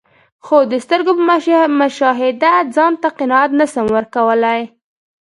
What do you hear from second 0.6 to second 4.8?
د سترګو په مشاهده ځانته قناعت نسم ورکول لای.